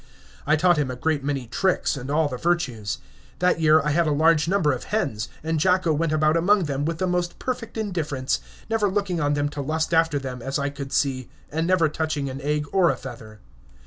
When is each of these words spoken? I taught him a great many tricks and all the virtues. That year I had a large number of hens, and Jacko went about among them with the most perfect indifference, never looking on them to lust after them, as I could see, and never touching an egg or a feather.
I 0.47 0.55
taught 0.55 0.77
him 0.79 0.89
a 0.89 0.95
great 0.95 1.23
many 1.23 1.45
tricks 1.45 1.95
and 1.95 2.09
all 2.09 2.27
the 2.27 2.35
virtues. 2.39 2.97
That 3.37 3.59
year 3.59 3.83
I 3.83 3.91
had 3.91 4.07
a 4.07 4.11
large 4.11 4.47
number 4.47 4.71
of 4.73 4.85
hens, 4.85 5.29
and 5.43 5.59
Jacko 5.59 5.93
went 5.93 6.11
about 6.11 6.35
among 6.35 6.63
them 6.63 6.85
with 6.85 6.97
the 6.97 7.05
most 7.05 7.37
perfect 7.37 7.77
indifference, 7.77 8.39
never 8.67 8.89
looking 8.89 9.19
on 9.21 9.35
them 9.35 9.47
to 9.49 9.61
lust 9.61 9.93
after 9.93 10.17
them, 10.17 10.41
as 10.41 10.57
I 10.57 10.71
could 10.71 10.91
see, 10.91 11.29
and 11.51 11.67
never 11.67 11.87
touching 11.87 12.31
an 12.31 12.41
egg 12.41 12.65
or 12.73 12.89
a 12.89 12.97
feather. 12.97 13.41